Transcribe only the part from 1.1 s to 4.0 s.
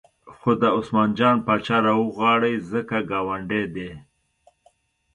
جان پاچا راوغواړئ ځکه ګاونډی دی.